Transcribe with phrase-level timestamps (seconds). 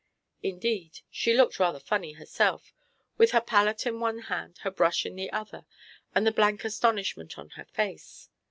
[0.41, 2.73] Indeed, she looked rather funny herself,
[3.19, 5.63] with her palette in one hand, her brush in the other,
[6.15, 8.31] and the blank astonishment on her face.